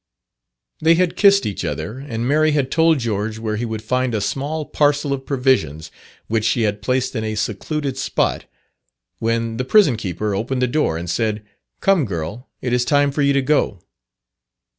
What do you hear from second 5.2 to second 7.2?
provisions which she had placed